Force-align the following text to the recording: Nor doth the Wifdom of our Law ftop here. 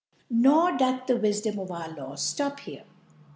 Nor 0.31 0.75
doth 0.77 1.05
the 1.05 1.13
Wifdom 1.13 1.59
of 1.59 1.69
our 1.69 1.89
Law 1.89 2.13
ftop 2.15 2.61
here. 2.61 2.85